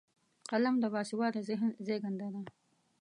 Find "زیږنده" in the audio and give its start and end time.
1.85-2.27